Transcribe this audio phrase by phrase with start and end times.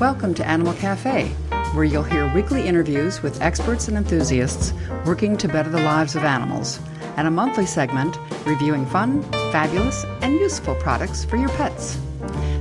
[0.00, 1.26] Welcome to Animal Cafe,
[1.74, 4.72] where you'll hear weekly interviews with experts and enthusiasts
[5.04, 6.78] working to better the lives of animals,
[7.16, 8.16] and a monthly segment
[8.46, 11.98] reviewing fun, fabulous, and useful products for your pets.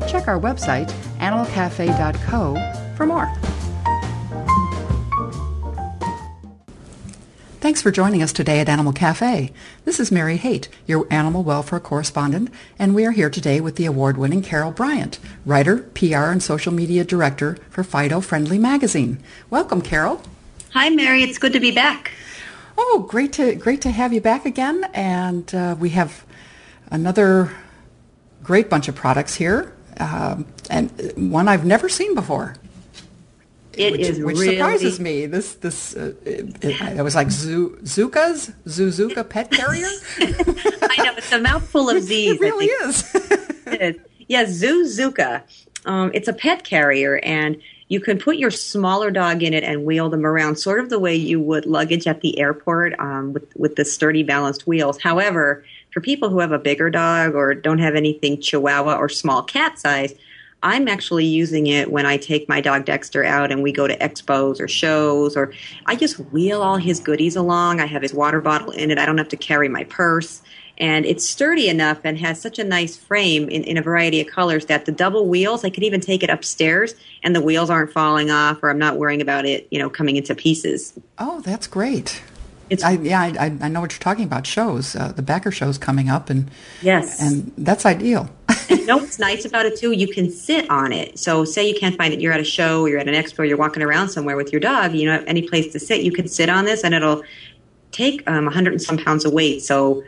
[0.09, 3.31] Check our website, animalcafe.co, for more.
[7.67, 9.51] Thanks for joining us today at Animal Cafe.
[9.83, 12.49] This is Mary Haight, your animal welfare correspondent,
[12.79, 17.03] and we are here today with the award-winning Carol Bryant, writer, PR, and social media
[17.03, 19.21] director for Fido Friendly Magazine.
[19.49, 20.21] Welcome, Carol.
[20.71, 21.23] Hi, Mary.
[21.23, 22.13] It's good to be back.
[22.77, 26.23] Oh, great to great to have you back again, and uh, we have
[26.89, 27.51] another
[28.43, 32.55] great bunch of products here, um, and one I've never seen before.
[33.77, 35.25] It which, is which really, surprises me.
[35.25, 39.87] This this uh, it, it, was like Zu, Zuka's Zuzuka pet carrier.
[40.19, 42.35] I know it's a mouthful of Z's.
[42.35, 43.15] It really is.
[43.67, 43.95] it is.
[44.27, 45.43] Yeah, Zuzuka.
[45.85, 49.85] Um, it's a pet carrier, and you can put your smaller dog in it and
[49.85, 53.55] wheel them around, sort of the way you would luggage at the airport um, with
[53.55, 54.99] with the sturdy, balanced wheels.
[54.99, 55.63] However,
[55.93, 59.79] for people who have a bigger dog or don't have anything Chihuahua or small cat
[59.79, 60.13] size,
[60.63, 63.97] I'm actually using it when I take my dog Dexter out and we go to
[63.97, 65.53] expos or shows, or
[65.85, 67.79] I just wheel all his goodies along.
[67.79, 68.97] I have his water bottle in it.
[68.97, 70.41] I don't have to carry my purse.
[70.79, 74.27] And it's sturdy enough and has such a nice frame in, in a variety of
[74.27, 77.91] colors that the double wheels, I could even take it upstairs and the wheels aren't
[77.91, 80.93] falling off or I'm not worrying about it, you know, coming into pieces.
[81.17, 82.21] Oh, that's great.
[82.69, 84.45] It's I, yeah, I, I know what you're talking about.
[84.45, 88.29] Shows uh, the Backer show's coming up, and yes, and that's ideal.
[88.69, 89.91] And you know what's nice about it too?
[89.91, 91.19] You can sit on it.
[91.19, 93.57] So, say you can't find it, you're at a show, you're at an expo, you're
[93.57, 94.93] walking around somewhere with your dog.
[94.93, 97.23] You know, any place to sit, you can sit on this, and it'll
[97.91, 99.61] take um, 100 and some pounds of weight.
[99.61, 100.03] So,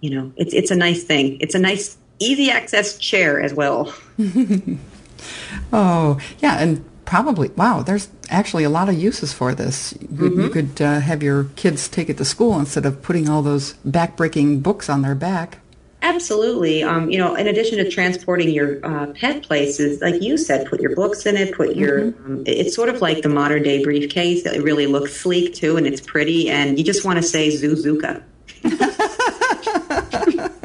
[0.00, 1.38] you know, it's it's a nice thing.
[1.40, 3.94] It's a nice, easy access chair as well.
[5.72, 10.40] oh yeah, and probably wow there's actually a lot of uses for this you, mm-hmm.
[10.40, 13.74] you could uh, have your kids take it to school instead of putting all those
[13.84, 15.58] back-breaking books on their back
[16.02, 20.66] absolutely um, you know in addition to transporting your uh, pet places like you said
[20.66, 22.32] put your books in it put your mm-hmm.
[22.32, 25.86] um, it's sort of like the modern day briefcase it really looks sleek too and
[25.86, 28.22] it's pretty and you just want to say zuzuka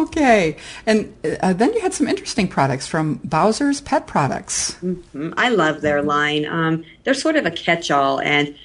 [0.00, 0.56] Okay.
[0.86, 4.72] And uh, then you had some interesting products from Bowser's Pet Products.
[4.82, 5.34] Mm-hmm.
[5.36, 6.46] I love their line.
[6.46, 8.20] Um, they're sort of a catch all.
[8.20, 8.56] And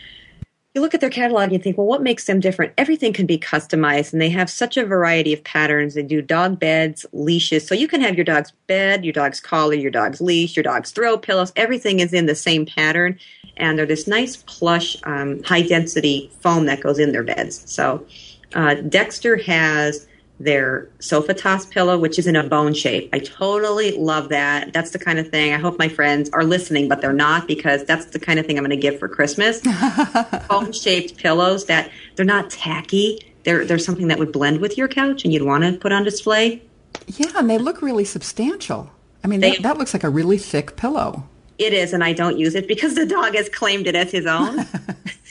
[0.76, 2.74] you look at their catalog and think, well, what makes them different?
[2.78, 5.94] Everything can be customized, and they have such a variety of patterns.
[5.94, 7.66] They do dog beds, leashes.
[7.66, 10.92] So you can have your dog's bed, your dog's collar, your dog's leash, your dog's
[10.92, 11.54] throw pillows.
[11.56, 13.18] Everything is in the same pattern.
[13.56, 17.64] And they're this nice, plush, um, high density foam that goes in their beds.
[17.72, 18.06] So
[18.54, 20.06] uh, Dexter has
[20.40, 23.10] their sofa toss pillow, which is in a bone shape.
[23.14, 24.74] I totally love that.
[24.74, 27.86] That's the kind of thing I hope my friends are listening, but they're not because
[27.86, 29.62] that's the kind of thing I'm going to give for Christmas.
[30.50, 33.34] bone shaped pillows that they're not tacky.
[33.44, 36.04] They're, they're something that would blend with your couch and you'd want to put on
[36.04, 36.62] display.
[37.08, 38.90] Yeah, and they look really substantial.
[39.24, 41.28] I mean, they, that, that looks like a really thick pillow.
[41.58, 44.26] It is, and I don't use it because the dog has claimed it as his
[44.26, 44.66] own.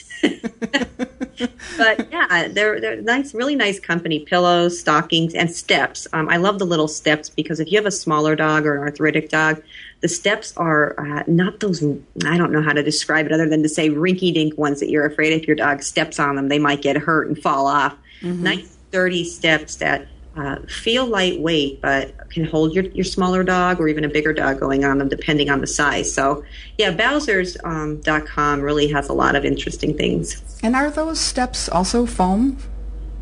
[1.77, 4.19] but yeah, they're they're nice, really nice company.
[4.19, 6.07] Pillows, stockings, and steps.
[6.13, 8.81] Um, I love the little steps because if you have a smaller dog or an
[8.83, 9.61] arthritic dog,
[10.01, 11.83] the steps are uh, not those.
[12.25, 15.05] I don't know how to describe it other than to say rinky-dink ones that you're
[15.05, 17.95] afraid if your dog steps on them, they might get hurt and fall off.
[18.21, 18.43] Mm-hmm.
[18.43, 23.87] Nice, sturdy steps that uh, feel lightweight, but can hold your, your smaller dog or
[23.87, 26.13] even a bigger dog going on them, depending on the size.
[26.13, 26.43] So,
[26.77, 30.41] yeah, Bowser's.com um, really has a lot of interesting things.
[30.61, 32.57] And are those steps also foam?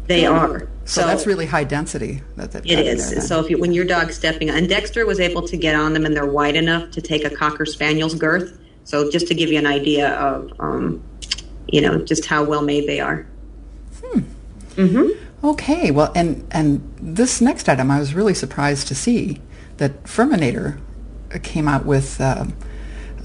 [0.07, 0.67] They are.
[0.85, 2.21] So, so that's really high density.
[2.35, 3.11] That it is.
[3.11, 5.75] There, so if you, when your dog's stepping on, and Dexter was able to get
[5.75, 8.59] on them, and they're wide enough to take a cocker spaniel's girth.
[8.83, 11.01] So just to give you an idea of, um,
[11.67, 13.25] you know, just how well made they are.
[14.03, 14.19] Hmm.
[14.75, 15.22] Mm-hmm.
[15.43, 19.41] Okay, well, and and this next item, I was really surprised to see
[19.77, 20.79] that Furminator
[21.41, 22.45] came out with uh,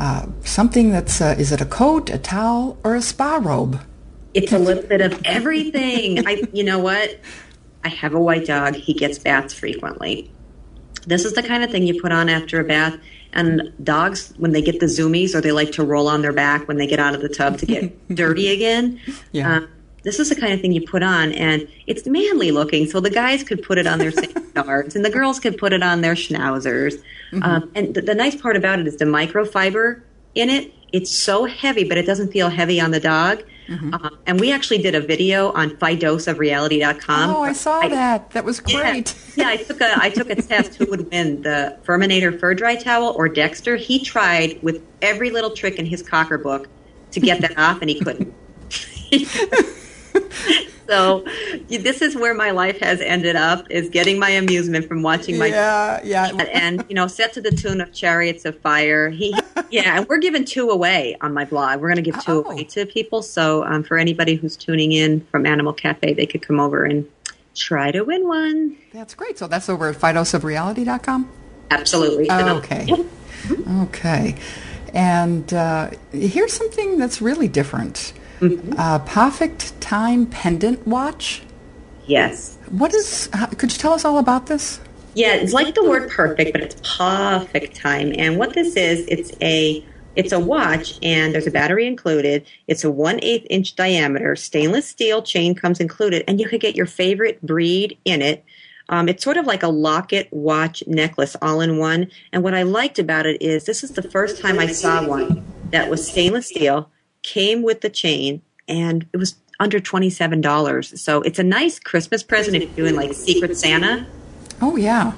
[0.00, 3.80] uh, something that's uh, is it a coat, a towel, or a spa robe?
[4.34, 6.26] It's a little bit of everything.
[6.26, 7.20] I, you know what?
[7.84, 8.74] I have a white dog.
[8.74, 10.30] He gets baths frequently.
[11.06, 12.98] This is the kind of thing you put on after a bath.
[13.32, 16.66] And dogs, when they get the zoomies or they like to roll on their back
[16.66, 19.00] when they get out of the tub to get dirty again,
[19.32, 19.56] yeah.
[19.56, 19.68] Um,
[20.02, 23.10] this is the kind of thing you put on and it's manly looking so the
[23.10, 24.36] guys could put it on their St.
[24.36, 27.02] and the girls could put it on their schnauzers
[27.32, 27.42] mm-hmm.
[27.42, 30.02] um, and the, the, nice part about it is the microfiber
[30.38, 30.72] in it.
[30.92, 33.42] It's so heavy, but it doesn't feel heavy on the dog.
[33.68, 33.92] Mm-hmm.
[33.92, 37.30] Um, and we actually did a video on FiDoseOfReality.com.
[37.30, 38.30] Oh, I saw I, that.
[38.30, 39.14] That was great.
[39.36, 42.54] Yeah, yeah, I took a I took a test who would win the Furminator fur
[42.54, 43.76] dry towel or Dexter.
[43.76, 46.68] He tried with every little trick in his cocker book
[47.10, 48.32] to get that off, and he couldn't.
[50.88, 51.24] so
[51.68, 55.46] this is where my life has ended up is getting my amusement from watching my
[55.46, 56.26] yeah yeah.
[56.52, 59.10] and you know set to the tune of chariots of fire.
[59.10, 59.34] He
[59.70, 61.80] yeah and we're giving two away on my blog.
[61.80, 62.50] We're going to give two oh.
[62.50, 63.22] away to people.
[63.22, 67.08] So um, for anybody who's tuning in from animal cafe they could come over and
[67.54, 68.76] try to win one.
[68.92, 69.38] That's great.
[69.38, 71.30] So that's over at fidoseofreality.com
[71.70, 72.30] absolutely.
[72.30, 72.86] Okay.
[73.82, 74.34] Okay.
[74.94, 78.74] And uh, here's something that's really different Mm-hmm.
[78.78, 81.42] Uh, perfect time pendant watch.
[82.06, 82.56] Yes.
[82.70, 83.28] What is?
[83.58, 84.80] could you tell us all about this?
[85.14, 88.12] Yeah, it's like the word perfect, but it's perfect time.
[88.16, 92.46] And what this is, it's a it's a watch, and there's a battery included.
[92.66, 96.76] It's a one eighth inch diameter, stainless steel chain comes included, and you can get
[96.76, 98.44] your favorite breed in it.
[98.88, 102.10] Um, it's sort of like a locket, watch, necklace, all in one.
[102.32, 105.44] And what I liked about it is this is the first time I saw one
[105.70, 106.90] that was stainless steel
[107.28, 110.98] came with the chain, and it was under $27.
[110.98, 114.06] So it's a nice Christmas present if you're doing like Secret Santa.
[114.62, 115.12] Oh, yeah.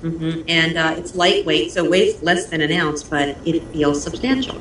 [0.00, 0.42] Mm-hmm.
[0.48, 4.60] And uh, it's lightweight, so weighs less than an ounce, but it feels substantial.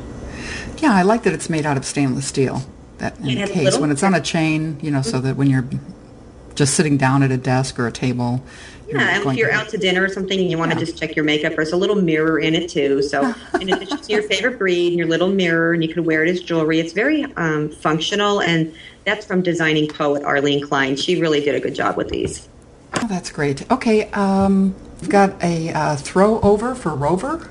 [0.78, 2.62] Yeah, I like that it's made out of stainless steel.
[2.98, 5.68] That in case when it's on a chain, you know, so that when you're
[6.56, 8.44] just sitting down at a desk or a table,
[8.92, 10.80] yeah, and if you're out to dinner or something and you want yeah.
[10.80, 13.02] to just check your makeup, there's a little mirror in it too.
[13.02, 16.24] So, in addition to your favorite breed and your little mirror, and you can wear
[16.24, 18.42] it as jewelry, it's very um, functional.
[18.42, 18.74] And
[19.06, 20.96] that's from designing poet Arlene Klein.
[20.96, 22.48] She really did a good job with these.
[22.96, 23.70] Oh, that's great.
[23.72, 27.50] Okay, um, we've got a uh, throw over for Rover.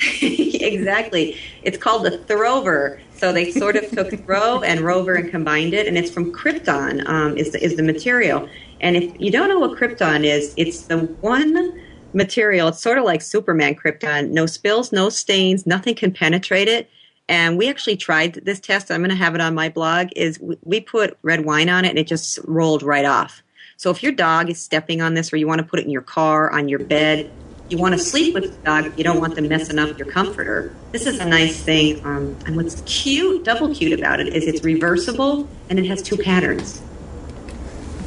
[0.22, 1.38] exactly.
[1.62, 3.00] It's called the Throver.
[3.16, 7.08] So they sort of took Throw and Rover and combined it, and it's from Crypton.
[7.08, 8.48] Um, is the, is the material,
[8.80, 11.80] and if you don't know what Crypton is, it's the one
[12.12, 14.30] material, it's sort of like Superman krypton.
[14.30, 16.90] No spills, no stains, nothing can penetrate it.
[17.28, 18.90] And we actually tried this test.
[18.90, 20.08] I'm going to have it on my blog.
[20.14, 23.42] Is we put red wine on it and it just rolled right off.
[23.76, 25.90] So if your dog is stepping on this, or you want to put it in
[25.90, 27.30] your car, on your bed,
[27.68, 30.74] you want to sleep with the dog, you don't want them messing up your comforter.
[30.92, 32.04] This is a nice thing.
[32.04, 36.16] Um, and what's cute, double cute about it, is it's reversible and it has two
[36.16, 36.82] patterns.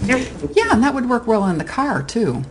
[0.04, 2.44] Yeah, and that would work well in the car too.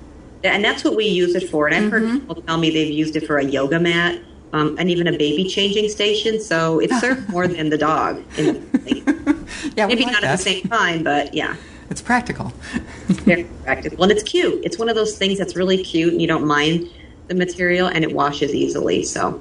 [0.43, 1.67] And that's what we use it for.
[1.67, 2.09] And I've mm-hmm.
[2.09, 4.21] heard people tell me they've used it for a yoga mat
[4.53, 6.41] um, and even a baby changing station.
[6.41, 8.23] So it serves more than the dog.
[8.37, 10.25] yeah, maybe like not that.
[10.25, 11.57] at the same time, but yeah.
[11.91, 12.53] It's practical.
[13.09, 14.65] Very practical, and it's cute.
[14.65, 16.89] It's one of those things that's really cute, and you don't mind
[17.29, 19.03] the material, and it washes easily.
[19.03, 19.41] So.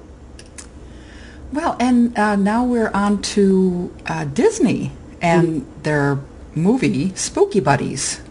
[1.53, 5.81] Well, and uh, now we're on to uh, Disney and mm-hmm.
[5.83, 6.19] their
[6.53, 8.21] movie, Spooky Buddies.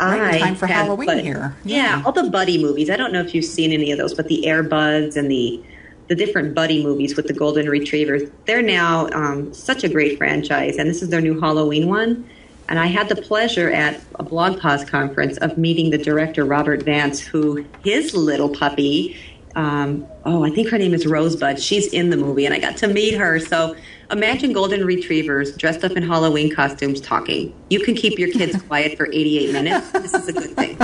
[0.00, 1.56] Right, time for Halloween here.
[1.64, 1.98] Yeah.
[1.98, 2.02] yeah.
[2.04, 2.88] all the buddy movies.
[2.88, 5.62] I don't know if you've seen any of those, but the Air Buds and the
[6.08, 8.22] the different buddy movies with the golden retrievers.
[8.46, 12.28] They're now um, such a great franchise, and this is their new Halloween one.
[12.68, 17.20] And I had the pleasure at a BlogPaws conference of meeting the director Robert Vince,
[17.20, 19.16] who his little puppy
[19.58, 21.60] um, oh, I think her name is Rosebud.
[21.60, 23.40] She's in the movie, and I got to meet her.
[23.40, 23.74] So
[24.08, 27.52] imagine golden retrievers dressed up in Halloween costumes talking.
[27.68, 29.90] You can keep your kids quiet for 88 minutes.
[29.90, 30.78] This is a good thing.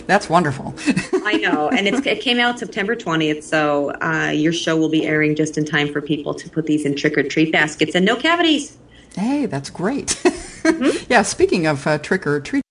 [0.06, 0.74] That's wonderful.
[1.24, 5.36] I know, and it came out September 20th, so uh, your show will be airing
[5.36, 8.16] just in time for people to put these in trick or treat baskets and no
[8.16, 8.78] cavities.
[9.16, 10.20] Hey, that's great.
[10.60, 11.06] Mm-hmm.
[11.08, 12.62] yeah, speaking of uh, trick or treat.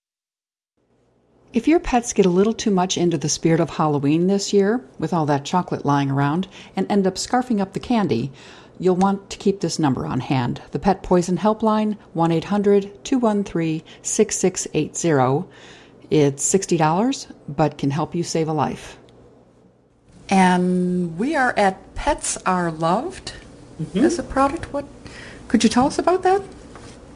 [1.53, 4.85] If your pets get a little too much into the spirit of Halloween this year,
[4.99, 8.31] with all that chocolate lying around, and end up scarfing up the candy,
[8.77, 13.81] you'll want to keep this number on hand the Pet Poison Helpline, 1 800 213
[14.03, 15.49] 6680.
[16.11, 18.97] It's $60, but can help you save a life.
[20.29, 23.33] And we are at Pets Are Loved
[23.81, 23.99] mm-hmm.
[23.99, 24.71] as a product.
[24.71, 24.85] What
[25.49, 26.41] could you tell us about that?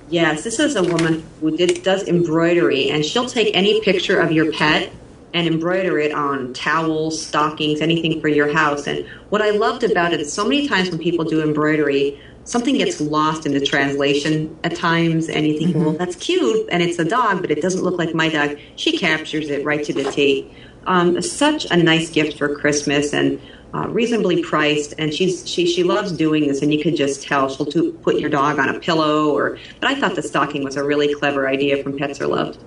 [0.09, 4.31] Yes, this is a woman who did, does embroidery, and she'll take any picture of
[4.31, 4.91] your pet
[5.33, 8.85] and embroider it on towels, stockings, anything for your house.
[8.85, 12.77] And what I loved about it is so many times when people do embroidery, something
[12.77, 15.85] gets lost in the translation at times, and you think, mm-hmm.
[15.85, 18.57] well, that's cute, and it's a dog, but it doesn't look like my dog.
[18.75, 20.53] She captures it right to the T.
[20.85, 23.41] Um, such a nice gift for Christmas, and
[23.73, 27.49] uh, reasonably priced, and she's she she loves doing this, and you could just tell
[27.49, 29.29] she'll do, put your dog on a pillow.
[29.31, 32.63] Or, but I thought the stocking was a really clever idea from Pets Are Loved.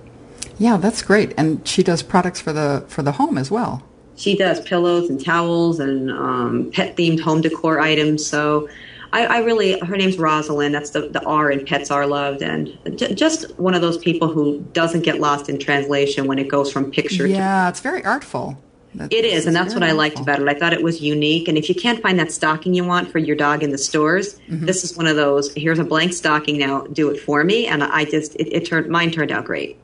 [0.57, 3.83] Yeah, that's great, and she does products for the for the home as well.
[4.17, 8.25] she does pillows and towels and um, pet themed home decor items.
[8.25, 8.67] So
[9.13, 10.75] I, I, really, her name's Rosalind.
[10.75, 12.41] That's the, the R in Pets Are Loved.
[12.41, 16.49] And j- just one of those people who doesn't get lost in translation when it
[16.49, 17.39] goes from picture yeah, to.
[17.39, 18.61] Yeah, it's very artful.
[18.97, 20.47] That, it is, and that's what I liked about it.
[20.47, 21.47] I thought it was unique.
[21.47, 24.39] And if you can't find that stocking you want for your dog in the stores,
[24.49, 24.65] mm-hmm.
[24.65, 25.53] this is one of those.
[25.53, 26.57] Here's a blank stocking.
[26.57, 27.67] Now do it for me.
[27.67, 29.77] And I just it, it turned mine turned out great.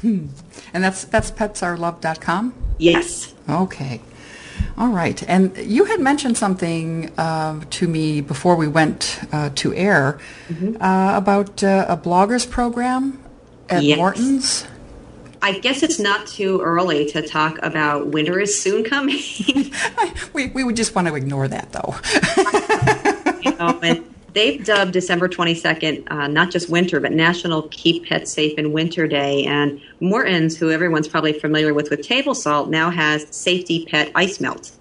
[0.00, 0.26] Hmm.
[0.74, 2.54] And that's that's petsareloved.com?
[2.78, 3.34] Yes.
[3.48, 4.00] Okay.
[4.76, 5.22] All right.
[5.28, 10.82] And you had mentioned something uh, to me before we went uh, to air mm-hmm.
[10.82, 13.22] uh, about uh, a bloggers program
[13.68, 13.96] at yes.
[13.96, 14.66] Morton's.
[15.42, 19.20] I guess it's not too early to talk about winter is soon coming.
[20.32, 21.94] we, we would just want to ignore that, though.
[23.42, 28.32] you know, and they've dubbed December 22nd uh, not just winter, but National Keep Pets
[28.32, 29.44] Safe in Winter Day.
[29.44, 34.72] And Morton's, who everyone's probably familiar with with table salt, now has Safe-T-Pet Ice Melt.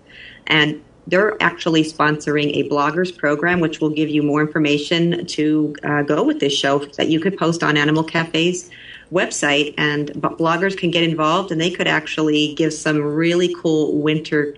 [0.47, 6.01] And they're actually sponsoring a bloggers program, which will give you more information to uh,
[6.03, 8.69] go with this show that you could post on Animal Cafe's
[9.11, 9.73] website.
[9.77, 14.55] And bloggers can get involved, and they could actually give some really cool winter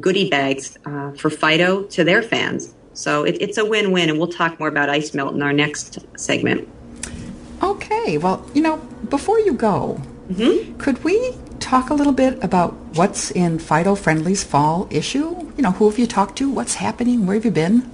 [0.00, 2.74] goodie bags uh, for Fido to their fans.
[2.94, 5.98] So it, it's a win-win, and we'll talk more about ice melt in our next
[6.18, 6.68] segment.
[7.62, 8.18] Okay.
[8.18, 8.76] Well, you know,
[9.08, 10.76] before you go, mm-hmm.
[10.78, 15.52] could we talk a little bit about what's in Fido Friendly's fall issue?
[15.56, 16.50] You know, who have you talked to?
[16.50, 17.24] What's happening?
[17.24, 17.90] Where have you been?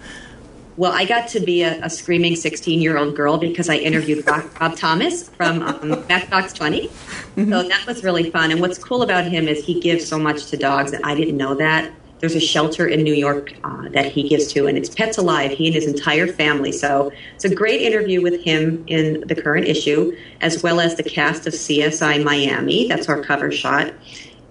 [0.78, 4.24] Well, I got to be a, a screaming 16 year old girl because I interviewed
[4.24, 6.86] Rob Thomas from um, Matchbox 20.
[6.86, 7.50] Mm-hmm.
[7.50, 8.52] So that was really fun.
[8.52, 11.36] And what's cool about him is he gives so much to dogs, and I didn't
[11.36, 14.88] know that there's a shelter in New York uh, that he gives to, and it's
[14.88, 15.50] Pets Alive.
[15.50, 16.70] He and his entire family.
[16.70, 21.02] So it's a great interview with him in the current issue, as well as the
[21.02, 22.86] cast of CSI Miami.
[22.86, 23.92] That's our cover shot.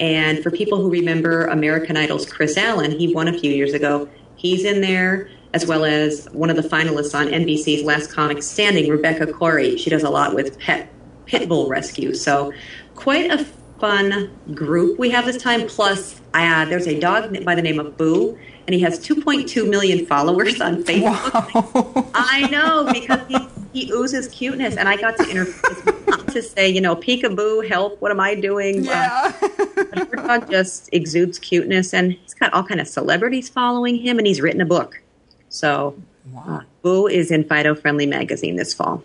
[0.01, 4.09] And for people who remember American Idol's Kris Allen, he won a few years ago.
[4.35, 8.91] He's in there, as well as one of the finalists on NBC's Last Comic Standing,
[8.91, 9.75] Rebecca Corry.
[9.79, 10.93] She does a lot with pet
[11.25, 12.13] pit bull rescue.
[12.13, 12.53] So
[12.93, 13.43] quite a
[13.79, 15.67] fun group we have this time.
[15.67, 18.37] Plus, uh, there's a dog by the name of Boo,
[18.67, 21.33] and he has 2.2 million followers on Facebook.
[21.33, 22.11] Wow.
[22.13, 23.39] I know because he,
[23.73, 28.11] he oozes cuteness, and I got to interview to say, you know, peekaboo, help, what
[28.11, 28.83] am I doing?
[28.83, 29.33] Yeah.
[29.41, 30.05] Uh,
[30.37, 34.39] dog just exudes cuteness, and he's got all kind of celebrities following him, and he's
[34.39, 35.01] written a book.
[35.49, 35.97] So,
[36.31, 36.63] wow.
[36.81, 39.03] Boo is in Fido Friendly magazine this fall.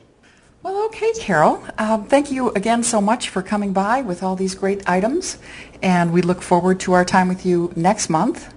[0.63, 1.65] Well, okay, Carol.
[1.77, 5.39] Um, thank you again so much for coming by with all these great items.
[5.83, 8.53] And we look forward to our time with you next month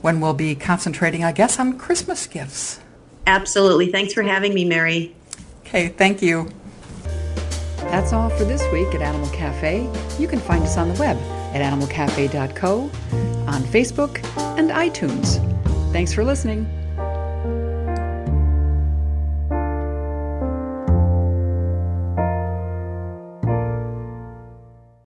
[0.00, 2.80] when we'll be concentrating, I guess, on Christmas gifts.
[3.26, 3.90] Absolutely.
[3.90, 5.14] Thanks for having me, Mary.
[5.60, 6.48] Okay, thank you.
[7.76, 9.88] That's all for this week at Animal Cafe.
[10.18, 11.16] You can find us on the web
[11.54, 12.80] at animalcafe.co,
[13.46, 14.16] on Facebook,
[14.58, 15.40] and iTunes.
[15.92, 16.83] Thanks for listening.